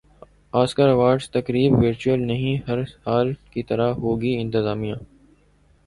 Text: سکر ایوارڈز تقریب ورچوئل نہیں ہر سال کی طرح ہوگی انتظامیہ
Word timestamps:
سکر 0.69 0.87
ایوارڈز 0.87 1.29
تقریب 1.31 1.73
ورچوئل 1.73 2.21
نہیں 2.27 2.57
ہر 2.69 2.83
سال 2.85 3.33
کی 3.51 3.63
طرح 3.63 3.93
ہوگی 3.95 4.35
انتظامیہ 4.41 4.95